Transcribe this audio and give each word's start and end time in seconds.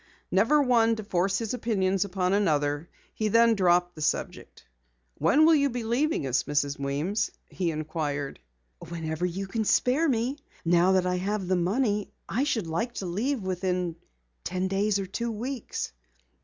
Never 0.31 0.63
one 0.63 0.95
to 0.95 1.03
force 1.03 1.37
his 1.37 1.53
opinions 1.53 2.03
upon 2.03 2.33
another, 2.33 2.89
he 3.13 3.27
then 3.27 3.53
dropped 3.53 3.93
the 3.93 4.01
subject. 4.01 4.65
"When 5.19 5.45
will 5.45 5.53
you 5.53 5.69
be 5.69 5.83
leaving 5.83 6.25
us, 6.25 6.41
Mrs. 6.41 6.79
Weems?" 6.79 7.29
he 7.49 7.69
inquired. 7.69 8.39
"Whenever 8.89 9.27
you 9.27 9.45
can 9.45 9.63
spare 9.63 10.09
me. 10.09 10.39
Now 10.65 10.93
that 10.93 11.05
I 11.05 11.17
have 11.17 11.47
the 11.47 11.55
money, 11.55 12.09
I 12.27 12.45
should 12.45 12.65
like 12.65 12.93
to 12.95 13.05
leave 13.05 13.43
within 13.43 13.95
ten 14.43 14.67
days 14.67 14.97
or 14.97 15.05
two 15.05 15.29
weeks." 15.31 15.91